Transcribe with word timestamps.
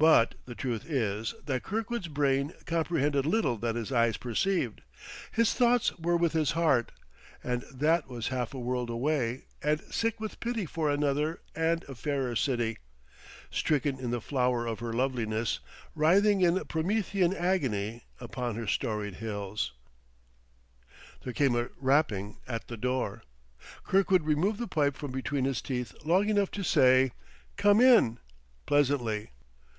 But 0.00 0.36
the 0.46 0.54
truth 0.54 0.88
is 0.90 1.34
that 1.44 1.62
Kirkwood's 1.62 2.08
brain 2.08 2.54
comprehended 2.64 3.26
little 3.26 3.58
that 3.58 3.74
his 3.76 3.92
eyes 3.92 4.16
perceived; 4.16 4.80
his 5.30 5.52
thoughts 5.52 5.94
were 5.98 6.16
with 6.16 6.32
his 6.32 6.52
heart, 6.52 6.90
and 7.44 7.64
that 7.70 8.08
was 8.08 8.28
half 8.28 8.54
a 8.54 8.58
world 8.58 8.88
away 8.88 9.42
and 9.62 9.82
sick 9.92 10.18
with 10.18 10.40
pity 10.40 10.64
for 10.64 10.90
another 10.90 11.42
and 11.54 11.84
a 11.84 11.94
fairer 11.94 12.34
city, 12.34 12.78
stricken 13.50 14.00
in 14.00 14.10
the 14.10 14.22
flower 14.22 14.64
of 14.66 14.78
her 14.78 14.94
loveliness, 14.94 15.60
writhing 15.94 16.40
in 16.40 16.64
Promethean 16.64 17.34
agony 17.36 18.04
upon 18.20 18.54
her 18.54 18.66
storied 18.66 19.16
hills. 19.16 19.72
There 21.24 21.34
came 21.34 21.54
a 21.54 21.68
rapping 21.76 22.38
at 22.48 22.68
the 22.68 22.78
door. 22.78 23.22
Kirkwood 23.84 24.22
removed 24.24 24.60
the 24.60 24.66
pipe 24.66 24.96
from 24.96 25.10
between 25.10 25.44
his 25.44 25.60
teeth 25.60 25.92
long 26.06 26.30
enough 26.30 26.50
to 26.52 26.62
say 26.62 27.12
"Come 27.58 27.82
in!" 27.82 28.18
pleasantly. 28.64 29.28